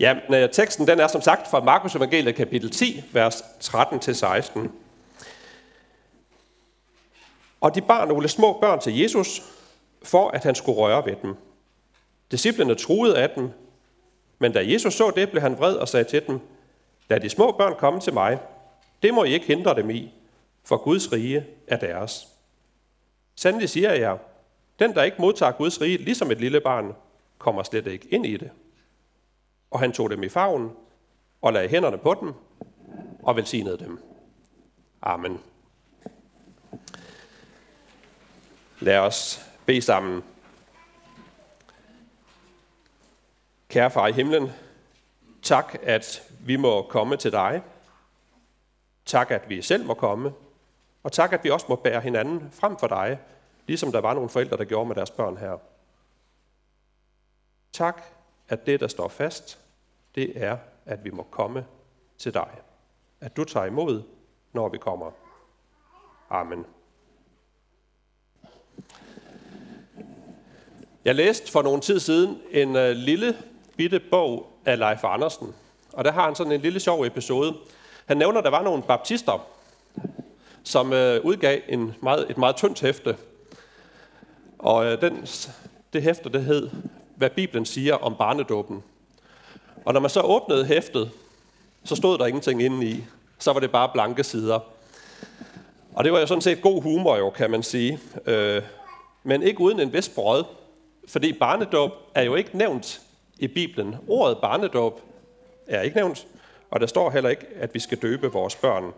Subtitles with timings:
[0.00, 4.68] Ja, øh, teksten den er som sagt fra Markus Evangeliet kapitel 10, vers 13-16.
[7.60, 9.42] Og de bar nogle små børn til Jesus,
[10.02, 11.34] for at han skulle røre ved dem.
[12.30, 13.50] Disciplerne troede af dem,
[14.38, 16.40] men da Jesus så det, blev han vred og sagde til dem,
[17.08, 18.38] Lad de små børn komme til mig.
[19.02, 20.12] Det må I ikke hindre dem i,
[20.64, 22.28] for Guds rige er deres.
[23.36, 24.18] Sandelig siger jeg,
[24.78, 26.92] den der ikke modtager Guds rige, ligesom et lille barn,
[27.38, 28.50] kommer slet ikke ind i det.
[29.70, 30.70] Og han tog dem i favnen
[31.42, 32.34] og lagde hænderne på dem
[33.22, 34.02] og velsignede dem.
[35.02, 35.40] Amen.
[38.80, 40.24] Lad os bede sammen.
[43.68, 44.50] Kære far i himlen,
[45.42, 47.62] tak at vi må komme til dig.
[49.04, 50.32] Tak at vi selv må komme.
[51.02, 53.18] Og tak at vi også må bære hinanden frem for dig,
[53.66, 55.58] ligesom der var nogle forældre, der gjorde med deres børn her.
[57.72, 58.02] Tak,
[58.48, 59.58] at det, der står fast,
[60.14, 60.56] det er,
[60.86, 61.66] at vi må komme
[62.18, 62.50] til dig.
[63.20, 64.02] At du tager imod,
[64.52, 65.10] når vi kommer.
[66.30, 66.66] Amen.
[71.04, 73.36] Jeg læste for nogle tid siden en øh, lille
[73.76, 75.54] bitte bog af Leif Andersen.
[75.92, 77.56] Og der har han sådan en lille sjov episode.
[78.06, 79.46] Han nævner, at der var nogle baptister,
[80.64, 83.16] som øh, udgav en meget, et meget tyndt hæfte.
[84.58, 85.26] Og øh, den,
[85.92, 86.70] det hæfte, det hed,
[87.16, 88.82] hvad Bibelen siger om barnedåben.
[89.84, 91.10] Og når man så åbnede hæftet,
[91.84, 93.04] så stod der ingenting inde i.
[93.38, 94.60] Så var det bare blanke sider.
[95.94, 98.00] Og det var jo sådan set god humor jo, kan man sige.
[98.26, 98.62] Øh,
[99.22, 100.44] men ikke uden en vis brød.
[101.08, 103.00] Fordi barnedåb er jo ikke nævnt
[103.38, 103.96] i Bibelen.
[104.08, 105.00] Ordet barnedåb
[105.66, 106.26] er ikke nævnt,
[106.70, 108.92] og der står heller ikke, at vi skal døbe vores børn.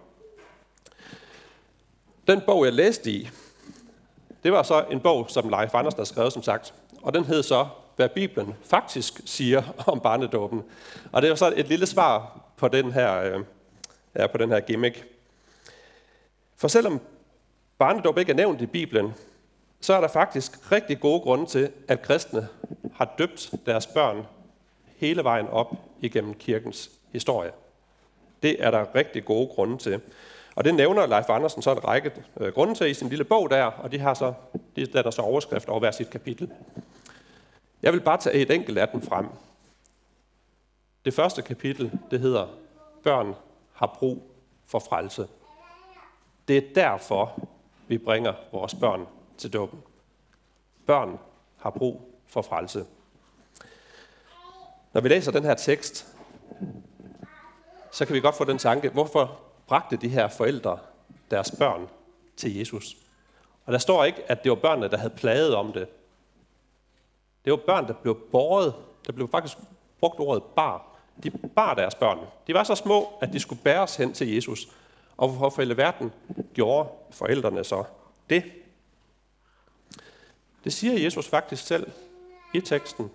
[2.27, 3.29] Den bog, jeg læste i,
[4.43, 6.75] det var så en bog, som Leif Andersen har skrevet, som sagt.
[7.03, 9.62] Og den hed så, hvad Bibelen faktisk siger
[9.93, 10.62] om barnedåben.
[11.12, 13.41] Og det er så et lille svar på den her, øh,
[14.17, 15.05] ja, på den her gimmick.
[16.57, 17.01] For selvom
[17.79, 19.14] barnedåb ikke er nævnt i Bibelen,
[19.80, 22.48] så er der faktisk rigtig gode grunde til, at kristne
[22.95, 24.27] har døbt deres børn
[24.97, 27.51] hele vejen op igennem kirkens historie.
[28.42, 30.01] Det er der rigtig gode grunde til.
[30.55, 33.51] Og det nævner Leif Andersen så en række øh, grunde til i sin lille bog
[33.51, 34.33] der, og de har så,
[34.77, 36.51] de der så overskrift over hver sit kapitel.
[37.83, 39.27] Jeg vil bare tage et enkelt af dem frem.
[41.05, 42.47] Det første kapitel, det hedder,
[43.03, 43.35] børn
[43.73, 44.23] har brug
[44.67, 45.29] for frelse.
[46.48, 47.48] Det er derfor,
[47.89, 49.07] vi bringer vores børn
[49.39, 49.83] til dåben.
[50.87, 51.19] Børn
[51.57, 52.87] har brug for frelse.
[54.92, 56.07] Når vi læser den her tekst,
[57.92, 60.79] så kan vi godt få den tanke, hvorfor bragte de her forældre
[61.31, 61.89] deres børn
[62.37, 62.97] til Jesus?
[63.65, 65.89] Og der står ikke, at det var børnene, der havde plaget om det.
[67.45, 68.75] Det var børn, der blev båret.
[69.07, 69.58] Der blev faktisk
[70.01, 70.86] brugt ordet bar.
[71.23, 72.19] De bar deres børn.
[72.47, 74.69] De var så små, at de skulle bæres hen til Jesus.
[75.17, 76.13] Og hvorfor hele verden
[76.55, 77.85] gjorde forældrene så
[78.30, 78.45] det?
[80.64, 81.91] Det siger Jesus faktisk selv
[82.55, 83.11] i teksten.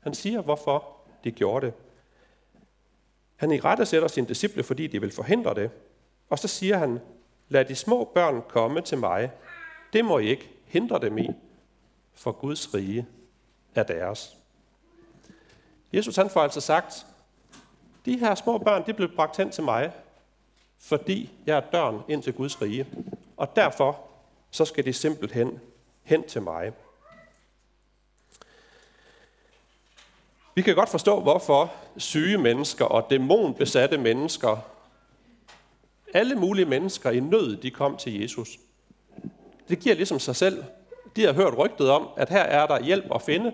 [0.00, 0.84] Han siger, hvorfor
[1.24, 1.74] de gjorde det.
[3.36, 5.70] Han i rette sætter sine disciple, fordi de vil forhindre det.
[6.30, 7.00] Og så siger han,
[7.48, 9.30] lad de små børn komme til mig.
[9.92, 11.28] Det må I ikke hindre dem i,
[12.14, 13.06] for Guds rige
[13.78, 14.36] er deres.
[15.92, 17.06] Jesus han får altså sagt,
[18.04, 19.92] de her små børn, de blev bragt hen til mig,
[20.78, 22.86] fordi jeg er døren ind til Guds rige.
[23.36, 24.00] Og derfor
[24.50, 25.60] så skal de simpelthen
[26.02, 26.72] hen til mig.
[30.54, 34.56] Vi kan godt forstå, hvorfor syge mennesker og dæmonbesatte mennesker,
[36.14, 38.58] alle mulige mennesker i nød, de kom til Jesus.
[39.68, 40.64] Det giver ligesom sig selv.
[41.16, 43.52] De har hørt rygtet om, at her er der hjælp at finde,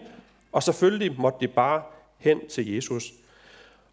[0.52, 1.82] og selvfølgelig måtte de bare
[2.18, 3.12] hen til Jesus.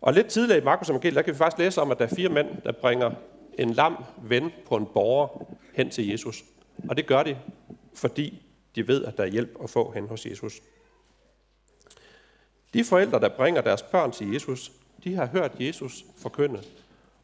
[0.01, 2.15] Og lidt tidligere i Markus Evangeliet, der kan vi faktisk læse om, at der er
[2.15, 3.11] fire mænd, der bringer
[3.57, 6.43] en lam ven på en borger hen til Jesus.
[6.89, 7.37] Og det gør de,
[7.93, 8.41] fordi
[8.75, 10.61] de ved, at der er hjælp at få hen hos Jesus.
[12.73, 14.71] De forældre, der bringer deres børn til Jesus,
[15.03, 16.63] de har hørt Jesus forkynde.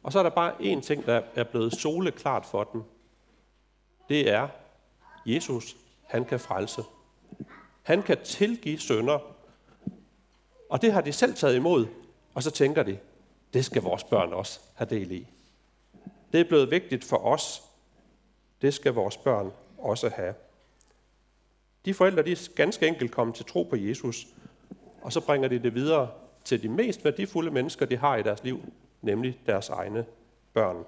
[0.02, 2.82] Og så er der bare én ting, der er blevet soleklart for dem.
[4.08, 4.48] Det er,
[5.26, 5.76] Jesus,
[6.08, 6.82] han kan frelse.
[7.82, 9.18] Han kan tilgive sønder.
[10.70, 11.86] Og det har de selv taget imod.
[12.34, 12.98] Og så tænker de,
[13.52, 15.26] det skal vores børn også have del i.
[16.32, 17.62] Det er blevet vigtigt for os.
[18.62, 20.34] Det skal vores børn også have.
[21.84, 24.26] De forældre, de er ganske enkelt kommet til tro på Jesus,
[25.02, 26.10] og så bringer de det videre
[26.44, 28.62] til de mest værdifulde mennesker, de har i deres liv,
[29.02, 30.06] nemlig deres egne
[30.52, 30.84] børn.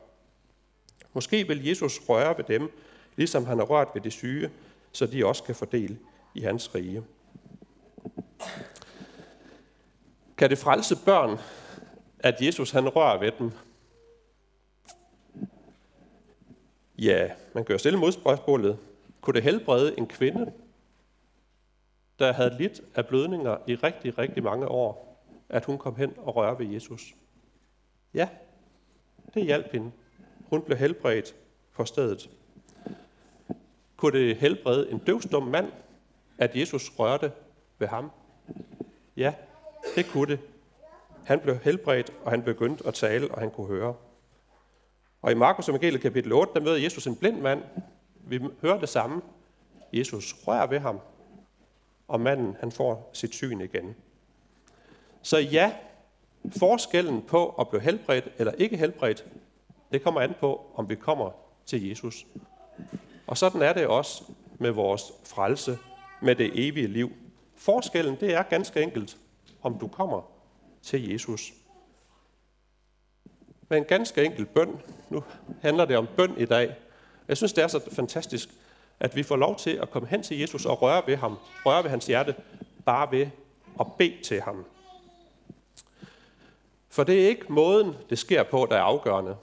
[1.13, 2.71] Måske vil Jesus røre ved dem,
[3.17, 4.51] ligesom han har rørt ved de syge,
[4.93, 5.99] så de også kan få del
[6.35, 7.05] i hans rige.
[10.37, 11.39] Kan det frelse børn,
[12.19, 13.51] at Jesus han rører ved dem?
[16.99, 18.79] Ja, man gør stille modspørgsmålet.
[19.21, 20.53] Kunne det helbrede en kvinde,
[22.19, 26.37] der havde lidt af blødninger i rigtig, rigtig mange år, at hun kom hen og
[26.37, 27.15] rørte ved Jesus?
[28.15, 28.29] Ja,
[29.35, 29.91] det hjalp hende.
[30.49, 31.35] Hun blev helbredt
[31.73, 32.31] på stedet.
[34.01, 35.73] Kunne det helbrede en døvstum mand,
[36.39, 37.33] at Jesus rørte
[37.79, 38.11] ved ham?
[39.17, 39.35] Ja,
[39.95, 40.39] det kunne det.
[41.25, 43.95] Han blev helbredt, og han begyndte at tale, og han kunne høre.
[45.23, 47.63] Og i Markus evangeliet kapitel 8, der møder Jesus en blind mand.
[48.27, 49.23] Vi hører det samme.
[49.93, 51.01] Jesus rører ved ham,
[52.09, 53.97] og manden han får sit syn igen.
[55.23, 55.73] Så ja,
[56.59, 59.27] forskellen på at blive helbredt eller ikke helbredt,
[59.93, 61.31] det kommer an på, om vi kommer
[61.67, 62.27] til Jesus.
[63.31, 64.25] Og sådan er det også
[64.59, 65.79] med vores frelse,
[66.21, 67.13] med det evige liv.
[67.57, 69.17] Forskellen, det er ganske enkelt,
[69.63, 70.23] om du kommer
[70.83, 71.53] til Jesus.
[73.69, 74.81] Med en ganske enkel bøn.
[75.11, 75.25] Nu
[75.63, 76.77] handler det om bøn i dag.
[77.29, 78.49] Jeg synes, det er så fantastisk,
[79.01, 81.83] at vi får lov til at komme hen til Jesus og røre ved ham, røre
[81.83, 82.35] ved hans hjerte,
[82.85, 83.27] bare ved
[83.81, 84.65] at bede til ham.
[86.89, 89.37] For det er ikke måden, det sker på, der er afgørende.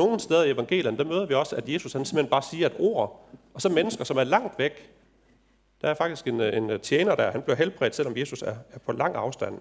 [0.00, 2.76] Nogle steder i evangelierne, der møder vi også, at Jesus han simpelthen bare siger et
[2.78, 4.90] ord, og så mennesker, som er langt væk.
[5.82, 8.92] Der er faktisk en, en tjener der, han bliver helbredt, selvom Jesus er, er på
[8.92, 9.60] lang afstand.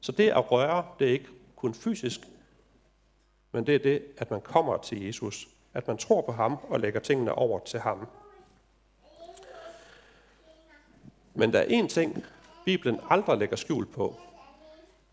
[0.00, 2.20] Så det at røre, det er ikke kun fysisk,
[3.52, 5.48] men det er det, at man kommer til Jesus.
[5.74, 8.06] At man tror på ham og lægger tingene over til ham.
[11.34, 12.24] Men der er en ting,
[12.64, 14.16] Bibelen aldrig lægger skjul på.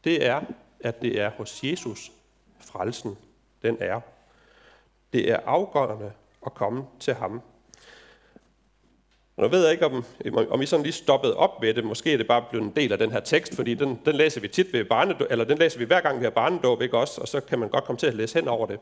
[0.03, 0.41] Det er,
[0.79, 2.11] at det er hos Jesus,
[2.59, 3.17] frelsen,
[3.61, 4.01] den er.
[5.13, 6.12] Det er afgørende
[6.46, 7.42] at komme til ham.
[9.38, 10.06] Nu ved jeg ikke, om,
[10.50, 11.84] om I sådan lige stoppede op ved det.
[11.84, 14.42] Måske er det bare blevet en del af den her tekst, fordi den, den læser
[14.42, 17.22] vi tit ved barnedåb, eller den læser vi hver gang vi har barnedåb, ikke også?
[17.22, 18.80] Og så kan man godt komme til at læse hen over det.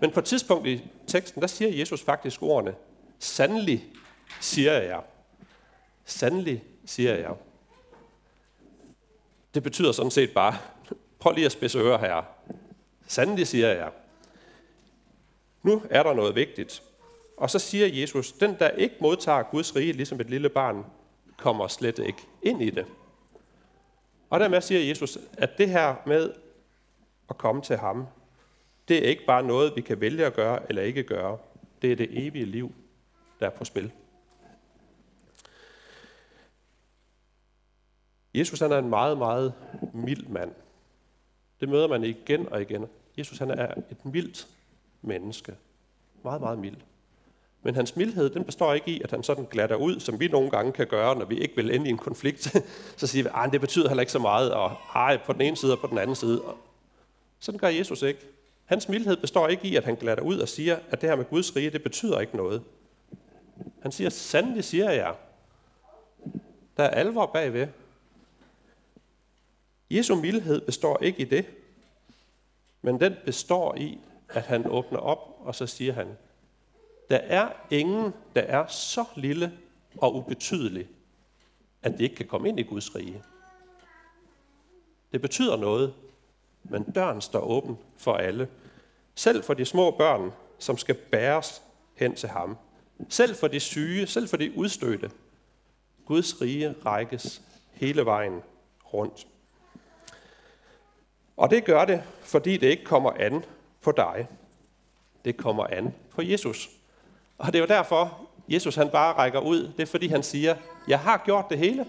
[0.00, 2.74] Men på et tidspunkt i teksten, der siger Jesus faktisk ordene,
[3.18, 3.84] Sandelig
[4.40, 5.00] siger jeg.
[6.04, 7.34] Sandelig siger jeg.
[9.54, 10.56] Det betyder sådan set bare,
[11.18, 12.22] prøv lige at spidse ører her.
[13.06, 13.90] Sandelig siger jeg.
[15.62, 16.82] Nu er der noget vigtigt.
[17.36, 20.84] Og så siger Jesus, den der ikke modtager Guds rige ligesom et lille barn,
[21.36, 22.86] kommer slet ikke ind i det.
[24.30, 26.32] Og dermed siger Jesus, at det her med
[27.30, 28.06] at komme til ham,
[28.88, 31.38] det er ikke bare noget, vi kan vælge at gøre eller ikke gøre.
[31.82, 32.72] Det er det evige liv,
[33.40, 33.92] der er på spil.
[38.34, 39.54] Jesus han er en meget, meget
[39.94, 40.52] mild mand.
[41.60, 42.86] Det møder man igen og igen.
[43.18, 44.48] Jesus han er et mildt
[45.02, 45.54] menneske.
[46.24, 46.76] Meget, meget mild.
[47.62, 50.50] Men hans mildhed, den består ikke i, at han sådan glatter ud, som vi nogle
[50.50, 52.56] gange kan gøre, når vi ikke vil ende i en konflikt.
[52.96, 55.40] så siger vi, ah, at det betyder heller ikke så meget, og ej, på den
[55.40, 56.42] ene side og på den anden side.
[57.38, 58.20] Sådan gør Jesus ikke.
[58.64, 61.24] Hans mildhed består ikke i, at han glatter ud og siger, at det her med
[61.24, 62.62] Guds rige, det betyder ikke noget.
[63.82, 65.14] Han siger, sandelig siger jeg.
[66.76, 67.66] Der er alvor bagved.
[69.90, 71.46] Jesu mildhed består ikke i det,
[72.82, 73.98] men den består i,
[74.32, 76.16] at han åbner op, og så siger han,
[77.10, 79.52] der er ingen, der er så lille
[79.98, 80.88] og ubetydelig,
[81.82, 83.22] at det ikke kan komme ind i Guds rige.
[85.12, 85.94] Det betyder noget,
[86.62, 88.48] men døren står åben for alle.
[89.14, 91.62] Selv for de små børn, som skal bæres
[91.94, 92.56] hen til ham.
[93.08, 95.10] Selv for de syge, selv for de udstødte.
[96.06, 98.42] Guds rige rækkes hele vejen
[98.92, 99.26] rundt.
[101.36, 103.44] Og det gør det, fordi det ikke kommer an
[103.82, 104.28] på dig.
[105.24, 106.70] Det kommer an på Jesus.
[107.38, 109.72] Og det er jo derfor, Jesus han bare rækker ud.
[109.76, 110.56] Det er fordi han siger,
[110.88, 111.86] jeg har gjort det hele.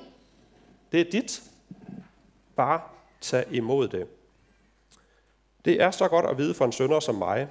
[0.91, 1.43] Det er dit.
[2.55, 2.81] Bare
[3.21, 4.07] tag imod det.
[5.65, 7.48] Det er så godt at vide for en sønder som mig,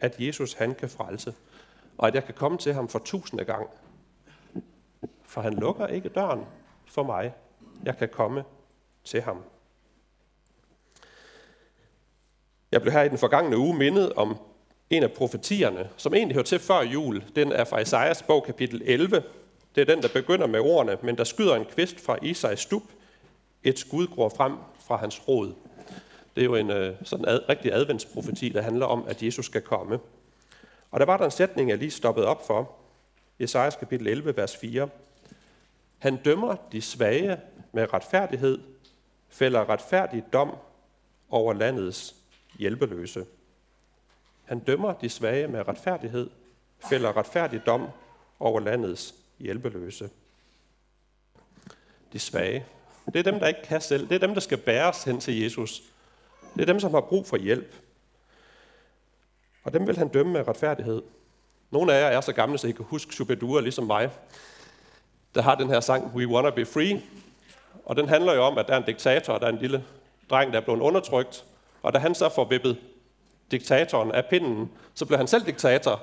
[0.00, 1.34] at Jesus han kan frelse,
[1.98, 3.68] og at jeg kan komme til ham for tusinde gang.
[5.22, 6.44] For han lukker ikke døren
[6.86, 7.34] for mig.
[7.84, 8.44] Jeg kan komme
[9.04, 9.42] til ham.
[12.72, 14.36] Jeg blev her i den forgangne uge mindet om
[14.90, 17.24] en af profetierne, som egentlig hører til før jul.
[17.36, 19.22] Den er fra Isaias bog kapitel 11.
[19.74, 22.82] Det er den, der begynder med ordene, men der skyder en kvist fra Isais stup.
[23.64, 24.52] Et skud gror frem
[24.86, 25.52] fra hans rod.
[26.36, 29.60] Det er jo en øh, sådan ad, rigtig adventsprofeti, der handler om, at Jesus skal
[29.60, 29.98] komme.
[30.90, 32.72] Og der var der en sætning, jeg lige stoppede op for.
[33.38, 34.88] Esajas kapitel 11, vers 4.
[35.98, 37.36] Han dømmer de svage
[37.72, 38.58] med retfærdighed,
[39.28, 40.56] fælder retfærdig dom
[41.30, 42.15] over landets
[42.58, 43.26] hjælpeløse.
[44.44, 46.30] Han dømmer de svage med retfærdighed,
[46.88, 47.88] fælder retfærdig dom
[48.40, 50.10] over landets hjælpeløse.
[52.12, 52.66] De svage.
[53.06, 54.08] Det er dem, der ikke kan selv.
[54.08, 55.82] Det er dem, der skal bæres hen til Jesus.
[56.54, 57.74] Det er dem, som har brug for hjælp.
[59.64, 61.02] Og dem vil han dømme med retfærdighed.
[61.70, 64.10] Nogle af jer er så gamle, så I kan huske Shubedua ligesom mig,
[65.34, 67.02] der har den her sang, We Wanna Be Free.
[67.84, 69.84] Og den handler jo om, at der er en diktator, der er en lille
[70.30, 71.44] dreng, der er blevet undertrykt.
[71.82, 72.78] Og da han så får vippet
[73.50, 76.02] diktatoren af pinden, så bliver han selv diktator.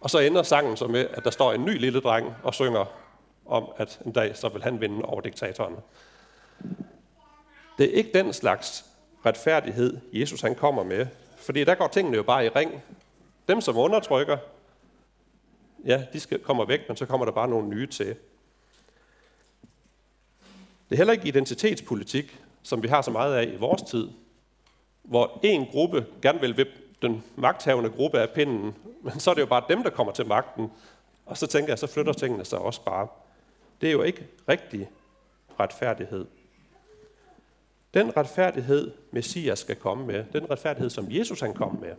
[0.00, 2.84] Og så ender sangen så med, at der står en ny lille dreng og synger
[3.46, 5.76] om, at en dag så vil han vinde over diktatoren.
[7.78, 8.84] Det er ikke den slags
[9.26, 11.06] retfærdighed, Jesus han kommer med.
[11.36, 12.82] Fordi der går tingene jo bare i ring.
[13.48, 14.38] Dem, som undertrykker,
[15.84, 18.16] ja, de skal, kommer væk, men så kommer der bare nogle nye til.
[20.88, 24.08] Det er heller ikke identitetspolitik, som vi har så meget af i vores tid,
[25.08, 26.72] hvor en gruppe gerne vil vippe
[27.02, 30.26] den magthavende gruppe af pinden, men så er det jo bare dem, der kommer til
[30.26, 30.70] magten.
[31.26, 33.08] Og så tænker jeg, så flytter tingene sig også bare.
[33.80, 34.90] Det er jo ikke rigtig
[35.60, 36.26] retfærdighed.
[37.94, 41.94] Den retfærdighed, Messias skal komme med, den retfærdighed, som Jesus han kom med,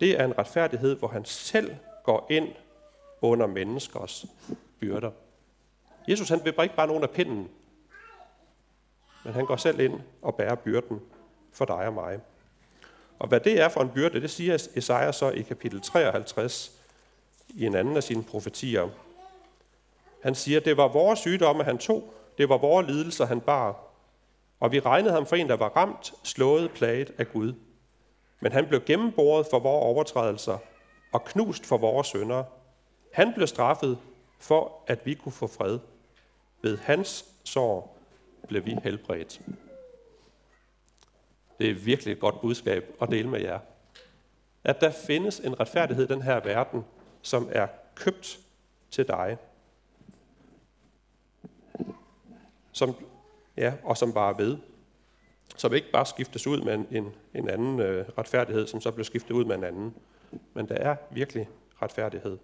[0.00, 2.48] det er en retfærdighed, hvor han selv går ind
[3.20, 4.26] under menneskers
[4.80, 5.10] byrder.
[6.08, 7.48] Jesus han vipper ikke bare nogen af pinden,
[9.24, 11.00] men han går selv ind og bærer byrden
[11.52, 12.20] for dig og mig.
[13.18, 16.72] Og hvad det er for en byrde, det siger Esajas så i kapitel 53
[17.48, 18.88] i en anden af sine profetier.
[20.22, 23.90] Han siger, det var vores sygdomme, han tog, det var vores lidelser, han bar,
[24.60, 27.54] og vi regnede ham for en, der var ramt, slået, plaget af Gud.
[28.40, 30.58] Men han blev gennemboret for vores overtrædelser
[31.12, 32.44] og knust for vores sønder.
[33.12, 33.98] Han blev straffet
[34.38, 35.78] for, at vi kunne få fred.
[36.62, 37.99] Ved hans sår
[38.48, 39.40] blev vi helbredt.
[41.58, 43.58] Det er virkelig et godt budskab at dele med jer.
[44.64, 46.84] At der findes en retfærdighed i den her verden,
[47.22, 48.40] som er købt
[48.90, 49.38] til dig.
[52.72, 52.94] Som,
[53.56, 54.58] ja, og som bare ved.
[55.56, 59.04] Som ikke bare skiftes ud med en, en, en anden øh, retfærdighed, som så bliver
[59.04, 59.94] skiftet ud med en anden.
[60.54, 61.48] Men der er virkelig
[61.82, 62.38] retfærdighed.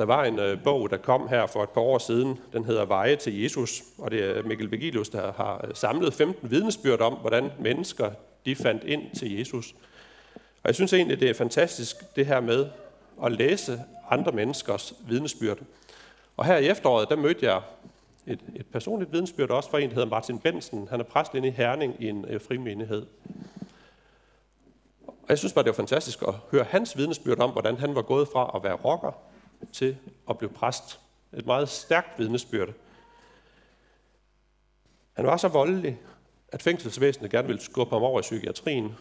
[0.00, 2.38] Der var en øh, bog, der kom her for et par år siden.
[2.52, 6.50] Den hedder Veje til Jesus, og det er Mikkel Vigilius, der har øh, samlet 15
[6.50, 8.10] vidnesbyrd om, hvordan mennesker
[8.46, 9.74] de fandt ind til Jesus.
[10.62, 12.66] Og jeg synes egentlig, det er fantastisk, det her med
[13.24, 13.80] at læse
[14.10, 15.58] andre menneskers vidnesbyrd.
[16.36, 17.60] Og her i efteråret, der mødte jeg
[18.26, 20.88] et, et personligt vidnesbyrd også fra en, der hedder Martin Bensen.
[20.90, 23.06] Han er præst inde i Herning i en øh, frimenighed.
[25.06, 28.02] Og jeg synes bare, det var fantastisk at høre hans vidnesbyrd om, hvordan han var
[28.02, 29.29] gået fra at være rocker
[29.72, 29.96] til
[30.30, 31.00] at blive præst.
[31.32, 32.68] Et meget stærkt vidnesbyrd.
[35.12, 35.98] Han var så voldelig,
[36.48, 38.94] at fængselsvæsenet gerne ville skubbe ham over i psykiatrien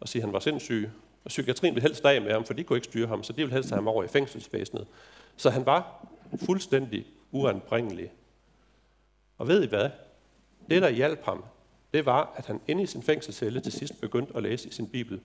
[0.00, 0.90] og sige, at han var sindssyg.
[1.24, 3.36] Og psykiatrien ville helst af med ham, for de kunne ikke styre ham, så de
[3.36, 4.86] ville helst have ham over i fængselsvæsenet.
[5.36, 6.06] Så han var
[6.46, 8.12] fuldstændig uanbringelig.
[9.38, 9.90] Og ved I hvad?
[10.70, 11.44] Det, der hjalp ham,
[11.94, 14.88] det var, at han inde i sin fængselscelle til sidst begyndte at læse i sin
[14.88, 15.20] bibel.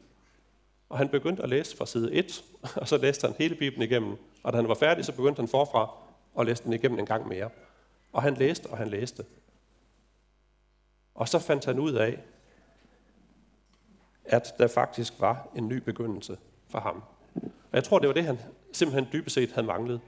[0.89, 2.43] Og han begyndte at læse fra side 1,
[2.81, 4.17] og så læste han hele Bibelen igennem.
[4.43, 5.91] Og da han var færdig, så begyndte han forfra
[6.35, 7.49] og læste den igennem en gang mere.
[8.13, 9.25] Og han læste, og han læste.
[11.15, 12.19] Og så fandt han ud af,
[14.25, 16.37] at der faktisk var en ny begyndelse
[16.69, 17.03] for ham.
[17.43, 18.39] Og jeg tror, det var det, han
[18.71, 20.01] simpelthen dybest set havde manglet.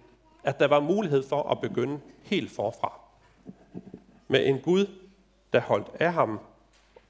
[0.43, 2.99] At der var mulighed for at begynde helt forfra.
[4.27, 4.85] Med en Gud,
[5.53, 6.39] der holdt af ham,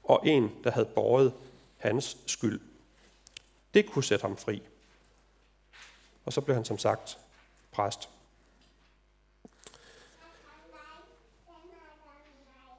[0.04, 1.32] og en, der havde båret
[1.76, 2.60] hans skyld.
[3.74, 4.62] Det kunne sætte ham fri.
[6.24, 7.18] Og så blev han som sagt
[7.72, 8.08] præst.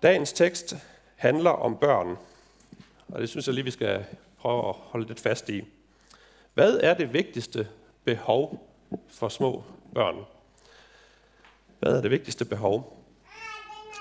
[0.01, 0.75] Dagens tekst
[1.15, 2.17] handler om børn,
[3.07, 4.05] og det synes jeg lige, vi skal
[4.37, 5.65] prøve at holde lidt fast i.
[6.53, 7.67] Hvad er det vigtigste
[8.03, 8.67] behov
[9.07, 10.25] for små børn?
[11.79, 12.97] Hvad er det vigtigste behov?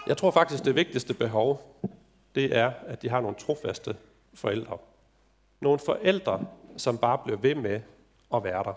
[0.06, 1.80] Jeg tror faktisk, det vigtigste behov,
[2.34, 3.96] det er, at de har nogle trofaste
[4.34, 4.78] forældre.
[5.60, 6.46] Nogle forældre,
[6.80, 7.80] som bare bliver ved med
[8.34, 8.72] at være der.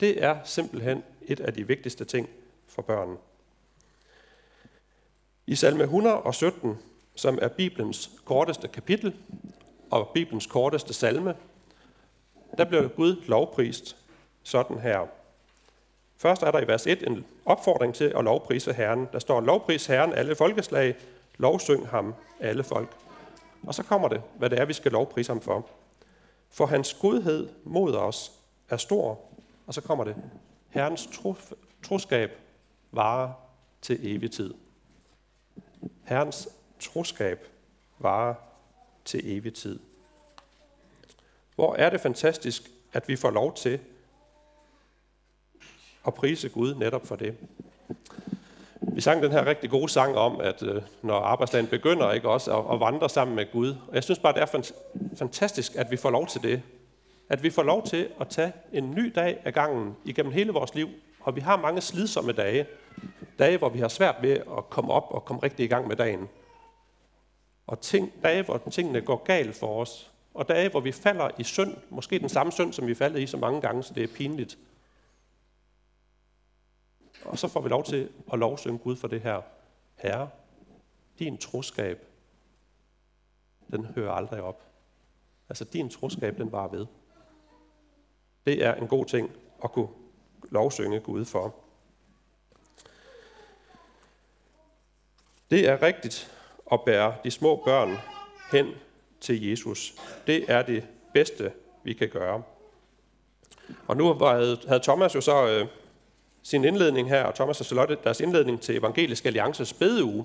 [0.00, 2.28] Det er simpelthen et af de vigtigste ting
[2.66, 3.18] for børnene.
[5.46, 6.78] I salme 117,
[7.14, 9.16] som er Bibelens korteste kapitel
[9.90, 11.34] og Bibelens korteste salme,
[12.58, 13.96] der bliver Gud lovprist
[14.42, 15.06] sådan her.
[16.16, 19.08] Først er der i vers 1 en opfordring til at lovprise Herren.
[19.12, 20.96] Der står, lovpris Herren alle folkeslag,
[21.36, 22.96] lovsyng ham alle folk.
[23.66, 25.68] Og så kommer det, hvad det er, vi skal lovprise ham for.
[26.50, 28.32] For hans godhed mod os
[28.68, 29.20] er stor.
[29.66, 30.16] Og så kommer det.
[30.68, 31.52] Herrens trof,
[31.82, 32.30] troskab
[32.90, 33.32] varer
[33.82, 34.54] til evig tid.
[36.04, 36.48] Herrens
[36.80, 37.46] troskab
[37.98, 38.34] varer
[39.04, 39.78] til evig tid.
[41.54, 43.80] Hvor er det fantastisk, at vi får lov til
[46.06, 47.36] at prise Gud netop for det.
[48.98, 52.58] Vi sang den her rigtig gode sang om, at øh, når arbejdsdagen begynder, ikke også
[52.58, 53.68] at, at vandre sammen med Gud.
[53.68, 54.70] Og jeg synes bare, det er
[55.16, 56.62] fantastisk, at vi får lov til det.
[57.28, 60.74] At vi får lov til at tage en ny dag af gangen igennem hele vores
[60.74, 60.88] liv.
[61.20, 62.66] Og vi har mange slidsomme dage.
[63.38, 65.96] Dage, hvor vi har svært ved at komme op og komme rigtig i gang med
[65.96, 66.28] dagen.
[67.66, 70.10] Og ting, dage, hvor tingene går galt for os.
[70.34, 71.76] Og dage, hvor vi falder i synd.
[71.90, 74.58] Måske den samme synd, som vi faldet i så mange gange, så det er pinligt.
[77.24, 79.42] Og så får vi lov til at lovsynge Gud for det her.
[79.96, 80.28] Herre,
[81.18, 82.06] din troskab,
[83.70, 84.62] den hører aldrig op.
[85.48, 86.86] Altså din troskab, den var ved.
[88.46, 89.30] Det er en god ting
[89.64, 89.88] at kunne
[90.42, 91.54] lovsynge Gud for.
[95.50, 96.34] Det er rigtigt
[96.72, 97.96] at bære de små børn
[98.52, 98.74] hen
[99.20, 99.94] til Jesus.
[100.26, 102.42] Det er det bedste, vi kan gøre.
[103.86, 105.68] Og nu havde Thomas jo så øh,
[106.42, 110.24] sin indledning her, og Thomas og Charlotte, deres indledning til Evangelisk Alliances bedeuge,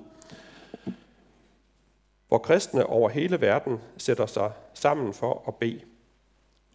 [2.28, 5.80] hvor kristne over hele verden sætter sig sammen for at bede.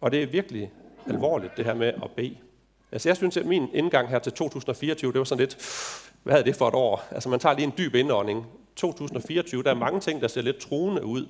[0.01, 0.71] Og det er virkelig
[1.07, 2.37] alvorligt, det her med at bede.
[2.91, 5.57] Altså jeg synes, at min indgang her til 2024, det var sådan lidt,
[6.23, 7.03] hvad er det for et år?
[7.11, 8.47] Altså man tager lige en dyb indånding.
[8.75, 11.27] 2024, der er mange ting, der ser lidt truende ud.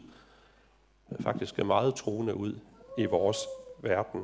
[1.20, 2.60] Faktisk meget truende ud
[2.98, 3.38] i vores
[3.82, 4.22] verden.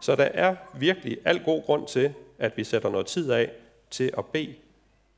[0.00, 3.50] Så der er virkelig al god grund til, at vi sætter noget tid af
[3.90, 4.54] til at bede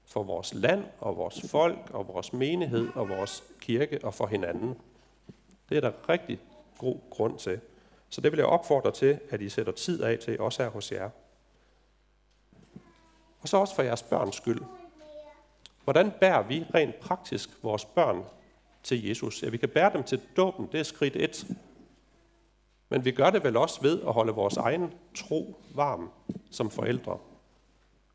[0.04, 4.76] for vores land og vores folk og vores menighed og vores kirke og for hinanden.
[5.68, 6.40] Det er der rigtig
[6.78, 7.60] god grund til.
[8.10, 10.92] Så det vil jeg opfordre til, at I sætter tid af til, også her hos
[10.92, 11.10] jer.
[13.40, 14.60] Og så også for jeres børns skyld.
[15.84, 18.24] Hvordan bærer vi rent praktisk vores børn
[18.82, 19.42] til Jesus?
[19.42, 21.46] Ja, vi kan bære dem til dåben, det er skridt et.
[22.90, 26.10] Men vi gør det vel også ved at holde vores egen tro varm
[26.50, 27.18] som forældre.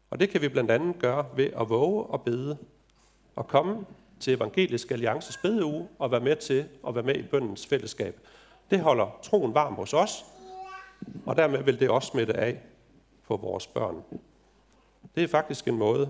[0.09, 2.57] Og det kan vi blandt andet gøre ved at våge og bede
[3.35, 3.85] og komme
[4.19, 8.19] til Evangelisk Alliances bedeuge og være med til at være med i bøndens fællesskab.
[8.71, 10.25] Det holder troen varm hos os,
[11.25, 12.61] og dermed vil det også smitte af
[13.27, 14.03] på vores børn.
[15.15, 16.09] Det er faktisk en måde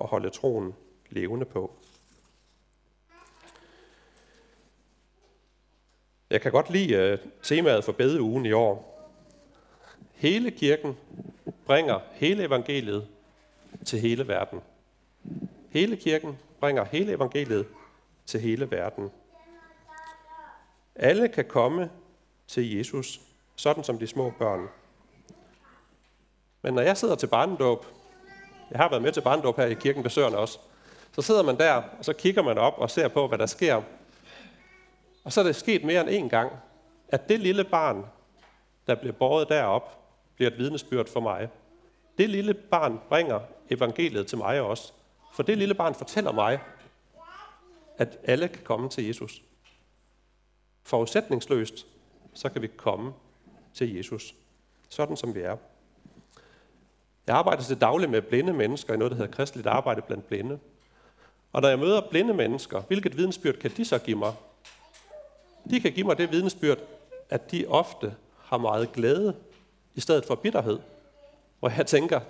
[0.00, 0.74] at holde troen
[1.10, 1.70] levende på.
[6.34, 9.08] Jeg kan godt lide øh, temaet for bedeugen i år.
[10.12, 10.96] Hele kirken
[11.66, 13.06] bringer hele evangeliet
[13.84, 14.60] til hele verden.
[15.70, 17.66] Hele kirken bringer hele evangeliet
[18.26, 19.10] til hele verden.
[20.94, 21.90] Alle kan komme
[22.46, 23.20] til Jesus,
[23.56, 24.68] sådan som de små børn.
[26.62, 27.86] Men når jeg sidder til barnedåb,
[28.70, 30.58] jeg har været med til barnedåb her i kirken ved Søren også,
[31.12, 33.82] så sidder man der, og så kigger man op og ser på, hvad der sker.
[35.24, 36.52] Og så er det sket mere end en gang,
[37.08, 38.06] at det lille barn,
[38.86, 39.98] der bliver båret derop,
[40.34, 41.48] bliver et vidnesbyrd for mig.
[42.18, 44.92] Det lille barn bringer evangeliet til mig også.
[45.32, 46.60] For det lille barn fortæller mig,
[47.98, 49.42] at alle kan komme til Jesus.
[50.82, 51.86] Forudsætningsløst,
[52.34, 53.12] så kan vi komme
[53.74, 54.34] til Jesus.
[54.88, 55.56] Sådan som vi er.
[57.26, 60.58] Jeg arbejder til daglig med blinde mennesker i noget, der hedder kristeligt arbejde blandt blinde.
[61.52, 64.34] Og når jeg møder blinde mennesker, hvilket vidensbyrd kan de så give mig?
[65.70, 66.78] De kan give mig det vidnesbyrd,
[67.30, 69.36] at de ofte har meget glæde
[69.94, 70.78] i stedet for bitterhed.
[71.58, 72.20] Hvor jeg tænker,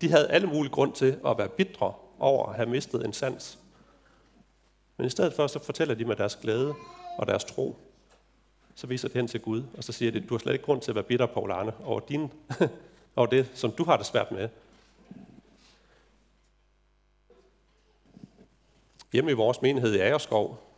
[0.00, 3.58] de havde alle mulige grund til at være bitre over at have mistet en sans.
[4.96, 6.74] Men i stedet for, så fortæller de med deres glæde
[7.18, 7.76] og deres tro.
[8.74, 10.80] Så viser det hen til Gud, og så siger de, du har slet ikke grund
[10.80, 12.32] til at være bitter, Paul Arne, over, din,
[13.16, 14.48] over det, som du har det svært med.
[19.12, 20.71] Hjemme i vores menighed i Agerskov,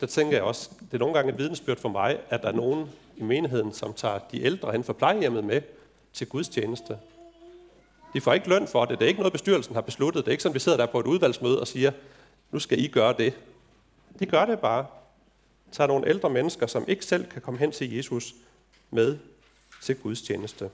[0.00, 2.52] der tænker jeg også, det er nogle gange et vidensbyrd for mig, at der er
[2.52, 5.62] nogen i menigheden, som tager de ældre hen for plejehjemmet med
[6.12, 6.98] til Guds tjeneste.
[8.14, 8.98] De får ikke løn for det.
[8.98, 10.24] Det er ikke noget, bestyrelsen har besluttet.
[10.24, 11.92] Det er ikke sådan, vi sidder der på et udvalgsmøde og siger,
[12.50, 13.34] nu skal I gøre det.
[14.18, 14.86] De gør det bare.
[15.72, 18.34] Tager nogle ældre mennesker, som ikke selv kan komme hen til Jesus,
[18.90, 19.18] med
[19.82, 20.70] til Guds tjeneste.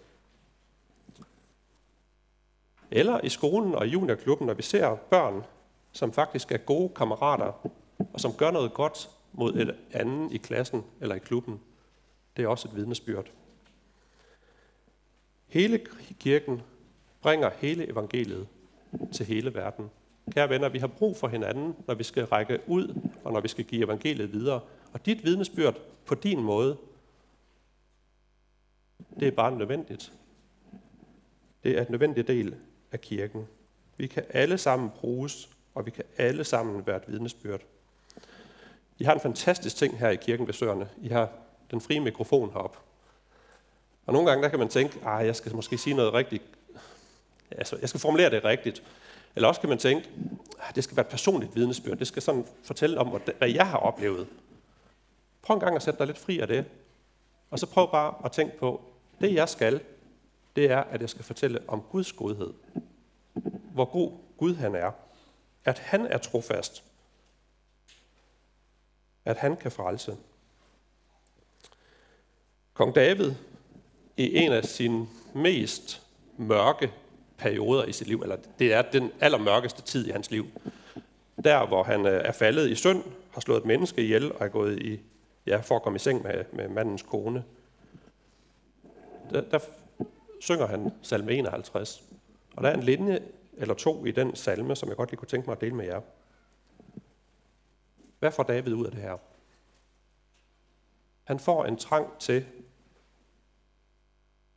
[2.90, 5.44] Eller i skolen og i juniorklubben, når vi ser børn,
[5.92, 7.52] som faktisk er gode kammerater,
[8.12, 11.60] og som gør noget godt mod et andet i klassen eller i klubben.
[12.36, 13.30] Det er også et vidnesbyrd.
[15.46, 15.86] Hele
[16.20, 16.62] kirken
[17.20, 18.48] bringer hele evangeliet
[19.12, 19.90] til hele verden.
[20.30, 23.48] Kære venner, vi har brug for hinanden, når vi skal række ud, og når vi
[23.48, 24.60] skal give evangeliet videre.
[24.92, 26.76] Og dit vidnesbyrd på din måde,
[29.20, 30.12] det er bare nødvendigt.
[31.64, 32.56] Det er en nødvendig del
[32.92, 33.46] af kirken.
[33.96, 37.60] Vi kan alle sammen bruges, og vi kan alle sammen være et vidnesbyrd.
[39.02, 40.88] I har en fantastisk ting her i kirken ved Søerne.
[41.02, 41.28] I har
[41.70, 42.78] den frie mikrofon heroppe.
[44.06, 46.42] Og nogle gange der kan man tænke, at jeg skal måske sige noget rigtigt.
[47.50, 48.82] Altså, jeg skal formulere det rigtigt.
[49.36, 50.10] Eller også kan man tænke,
[50.68, 51.98] at det skal være et personligt vidnesbyrd.
[51.98, 54.26] Det skal sådan fortælle om, hvad jeg har oplevet.
[55.42, 56.64] Prøv en gang at sætte dig lidt fri af det.
[57.50, 58.80] Og så prøv bare at tænke på,
[59.20, 59.80] det jeg skal,
[60.56, 62.52] det er, at jeg skal fortælle om Guds godhed.
[63.72, 64.90] Hvor god Gud han er.
[65.64, 66.84] At han er trofast.
[69.24, 70.16] At han kan frelse.
[72.74, 73.32] Kong David,
[74.16, 76.02] i en af sine mest
[76.36, 76.92] mørke
[77.38, 80.46] perioder i sit liv, eller det er den allermørkeste tid i hans liv,
[81.44, 84.48] der hvor han øh, er faldet i synd, har slået et menneske ihjel og er
[84.48, 85.00] gået i,
[85.46, 87.44] ja, for at komme i seng med, med mandens kone.
[89.30, 89.58] Der, der
[90.40, 92.02] synger han salme 51.
[92.56, 93.20] Og der er en linje
[93.56, 95.84] eller to i den salme, som jeg godt lige kunne tænke mig at dele med
[95.84, 96.00] jer.
[98.22, 99.16] Hvad får David ud af det her?
[101.24, 102.46] Han får en trang til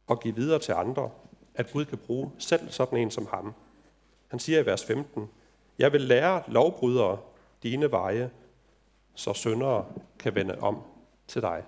[0.10, 1.12] at give videre til andre,
[1.56, 3.54] at Gud kan bruge selv sådan en som ham.
[4.28, 5.30] Han siger i vers 15,
[5.80, 7.20] Jeg vil lære lovbrydere
[7.64, 8.32] dine veje,
[9.16, 9.86] så syndere
[10.20, 10.82] kan vende om
[11.28, 11.64] til dig.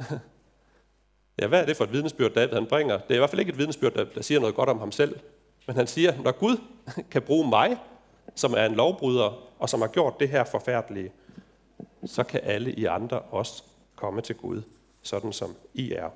[1.38, 2.98] ja, hvad er det for et vidnesbyrd, David han bringer?
[2.98, 4.92] Det er i hvert fald ikke et vidnesbyrd, der, der siger noget godt om ham
[4.92, 5.20] selv.
[5.66, 6.56] Men han siger, når Gud
[7.10, 7.76] kan bruge mig,
[8.34, 11.12] som er en lovbryder, og som har gjort det her forfærdelige,
[12.06, 13.62] så kan alle I andre også
[13.96, 14.62] komme til Gud,
[15.02, 16.10] sådan som I er.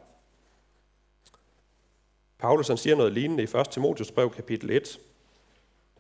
[2.39, 3.69] Paulus han siger noget lignende i 1.
[3.71, 4.99] Timotius brev kapitel 1.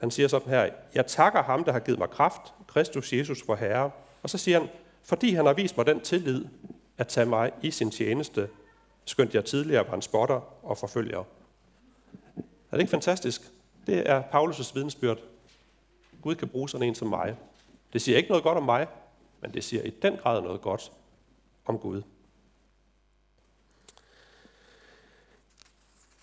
[0.01, 3.55] Han siger sådan her, jeg takker ham, der har givet mig kraft, Kristus Jesus for
[3.55, 3.91] Herre.
[4.23, 4.69] Og så siger han,
[5.03, 6.45] fordi han har vist mig den tillid,
[6.99, 8.49] at tage mig i sin tjeneste,
[9.05, 11.19] skønt jeg tidligere var en spotter og forfølger.
[12.39, 13.43] Er det ikke fantastisk?
[13.87, 15.19] Det er Paulus' vidensbyrd.
[16.23, 17.37] Gud kan bruge sådan en som mig.
[17.93, 18.87] Det siger ikke noget godt om mig,
[19.41, 20.93] men det siger i den grad noget godt
[21.65, 22.03] om Gud.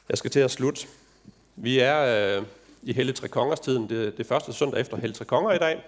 [0.09, 0.87] Jeg skal til at slutte.
[1.55, 2.45] Vi er øh,
[2.83, 3.89] i Helle Tre Kongers tiden.
[3.89, 5.83] Det, det første søndag efter Helle Tre Konger i dag.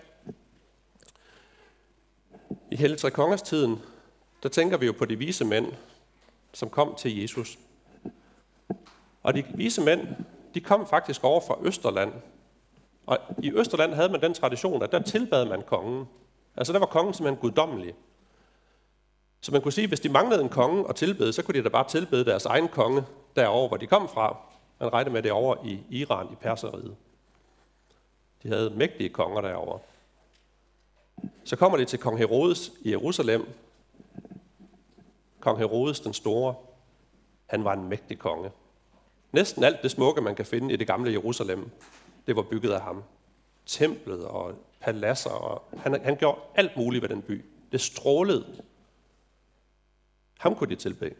[2.71, 3.81] I Helle Tre Kongers tiden,
[4.43, 5.73] der tænker vi jo på de vise mænd,
[6.53, 7.59] som kom til Jesus.
[9.23, 10.07] Og de vise mænd,
[10.53, 12.13] de kom faktisk over fra Østerland.
[13.05, 16.07] Og i Østerland havde man den tradition, at der tilbad man kongen.
[16.57, 17.93] Altså der var kongen simpelthen guddommelig.
[19.41, 21.63] Så man kunne sige, at hvis de manglede en konge at tilbede, så kunne de
[21.63, 23.03] da bare tilbede deres egen konge
[23.35, 24.37] derover, hvor de kom fra.
[24.79, 26.95] Man regnede med det over i Iran, i Perseriet.
[28.43, 29.79] De havde mægtige konger derover.
[31.43, 33.47] Så kommer de til kong Herodes i Jerusalem.
[35.39, 36.55] Kong Herodes den store,
[37.47, 38.51] han var en mægtig konge.
[39.31, 41.69] Næsten alt det smukke, man kan finde i det gamle Jerusalem,
[42.27, 43.03] det var bygget af ham.
[43.65, 47.45] Templet og paladser, og han, han gjorde alt muligt ved den by.
[47.71, 48.63] Det strålede.
[50.39, 51.15] Ham kunne de tilbede.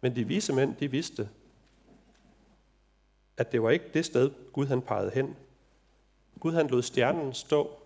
[0.00, 1.28] Men de vise mænd, de vidste,
[3.36, 5.36] at det var ikke det sted, Gud han pegede hen.
[6.40, 7.78] Gud han lod stjernen stå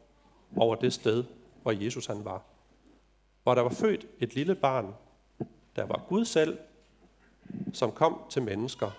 [0.56, 1.24] over det sted,
[1.62, 2.42] hvor Jesus han var.
[3.42, 4.94] Hvor der var født et lille barn,
[5.76, 6.58] der var Gud selv,
[7.72, 8.90] som kom til mennesker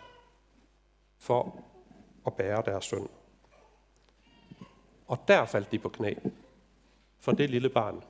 [1.18, 1.64] for
[2.28, 3.10] og bære deres synd.
[5.08, 6.14] Og der faldt de på knæ
[7.20, 8.04] for det lille barn.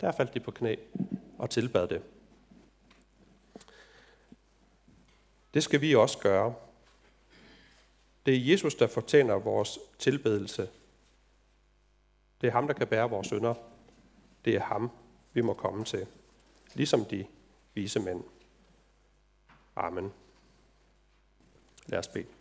[0.00, 0.76] Der faldt de på knæ
[1.38, 2.02] og tilbad det.
[5.54, 6.54] Det skal vi også gøre.
[8.26, 10.70] Det er Jesus, der fortjener vores tilbedelse.
[12.40, 13.54] Det er ham, der kan bære vores synder.
[14.44, 14.90] Det er ham,
[15.32, 16.06] vi må komme til.
[16.74, 17.26] Ligesom de
[17.74, 18.24] vise mænd.
[19.76, 20.12] Amen.
[21.86, 22.35] Lad os bede.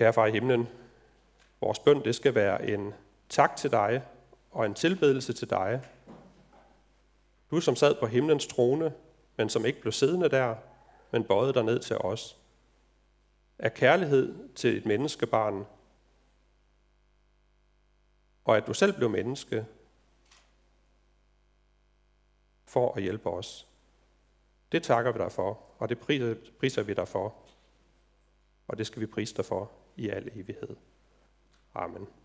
[0.00, 0.68] Kære far i himlen,
[1.60, 2.94] vores bøn det skal være en
[3.28, 4.02] tak til dig
[4.50, 5.82] og en tilbedelse til dig.
[7.50, 8.94] Du som sad på himlens trone,
[9.36, 10.56] men som ikke blev siddende der,
[11.10, 12.38] men bøjede dig ned til os.
[13.58, 15.66] Af kærlighed til et menneskebarn,
[18.44, 19.66] og at du selv blev menneske,
[22.64, 23.66] for at hjælpe os.
[24.72, 27.34] Det takker vi dig for, og det priser, priser vi dig for.
[28.68, 30.76] Og det skal vi prise dig for i al evighed.
[31.84, 32.19] Amen.